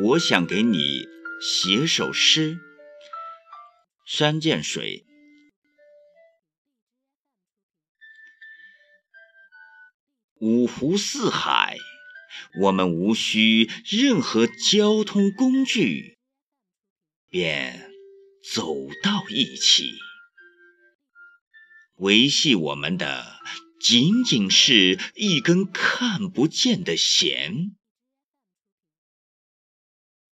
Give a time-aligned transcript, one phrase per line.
[0.00, 1.08] 我想给你
[1.40, 2.60] 写首诗。
[4.06, 5.04] 山涧水，
[10.40, 11.76] 五湖四海，
[12.60, 16.16] 我们无需任何交通工具，
[17.28, 17.90] 便
[18.54, 19.94] 走到一起。
[21.96, 23.40] 维系我们的，
[23.80, 27.74] 仅仅是一根看不见的弦。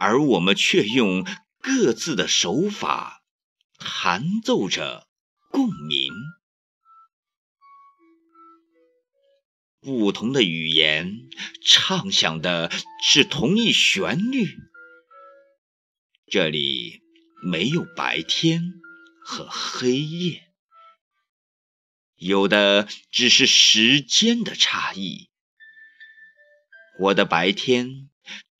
[0.00, 1.26] 而我们却用
[1.60, 3.24] 各自的手法
[3.78, 5.08] 弹奏着
[5.50, 6.12] 共鸣，
[9.80, 11.28] 不同的语言
[11.66, 12.70] 唱响的
[13.02, 14.56] 是同一旋律。
[16.30, 17.02] 这里
[17.42, 18.62] 没有白天
[19.24, 20.52] 和黑夜，
[22.14, 25.28] 有的只是时间的差异。
[27.00, 28.10] 我的白天。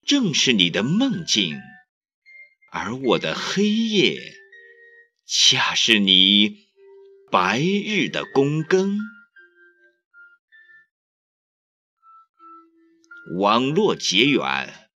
[0.09, 1.61] 正是你的梦境，
[2.73, 4.19] 而我的黑夜，
[5.27, 6.71] 恰是你
[7.31, 8.99] 白日的躬耕。
[13.39, 14.91] 网络结缘，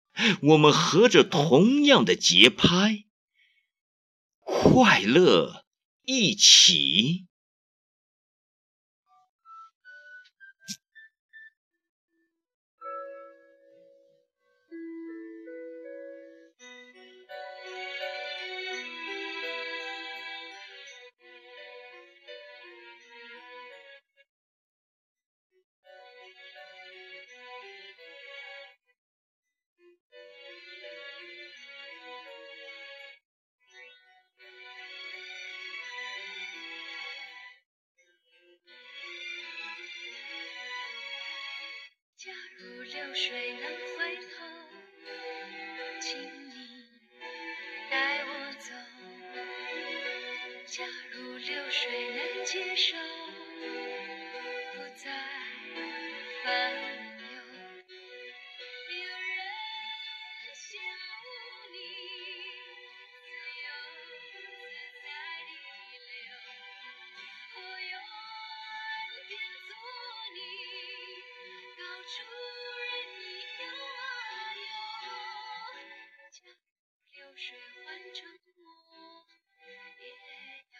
[0.42, 3.06] 我们合着同样的节拍，
[4.45, 5.64] 快乐
[6.05, 7.27] 一起。
[43.02, 43.62] 流水能
[43.96, 44.28] 回头，
[46.00, 46.84] 请你
[47.90, 48.74] 带我走。
[50.66, 52.98] 假如流水能接受，
[54.74, 55.11] 不再
[56.44, 57.24] 烦忧。
[58.90, 59.40] 有人
[60.55, 60.62] 羡
[61.22, 61.24] 慕
[61.72, 61.74] 你
[63.24, 63.27] 自
[63.64, 63.67] 由
[64.30, 64.36] 自
[65.02, 65.08] 在
[65.48, 65.50] 地
[66.05, 66.28] 流，
[67.56, 67.92] 我愿
[69.27, 69.30] 变
[69.67, 69.70] 做
[70.34, 70.38] 你，
[71.78, 72.39] 到处。
[77.13, 78.25] 流水换成
[78.57, 79.27] 我，
[79.98, 80.07] 也
[80.73, 80.80] 要。